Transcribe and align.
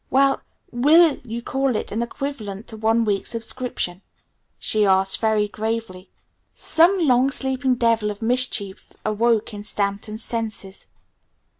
"Well, 0.09 0.41
will 0.71 1.17
you 1.23 1.43
call 1.43 1.75
it 1.75 1.91
an 1.91 2.01
equivalent 2.01 2.65
to 2.69 2.75
one 2.75 3.05
week's 3.05 3.29
subscription?" 3.29 4.01
she 4.57 4.83
asked 4.83 5.21
very 5.21 5.47
gravely. 5.47 6.09
Some 6.55 7.05
long 7.05 7.29
sleeping 7.29 7.75
devil 7.75 8.09
of 8.09 8.19
mischief 8.19 8.93
awoke 9.05 9.53
in 9.53 9.63
Stanton's 9.63 10.23
senses. 10.23 10.87